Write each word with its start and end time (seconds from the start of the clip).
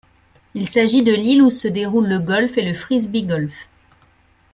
Il 0.55 0.67
s'agit 0.67 1.03
de 1.03 1.11
l'île 1.13 1.43
où 1.43 1.51
se 1.51 1.67
déroule 1.67 2.07
le 2.07 2.17
golf 2.17 2.57
et 2.57 2.63
le 2.65 2.73
frisbee 2.73 3.21
golf. 3.23 3.67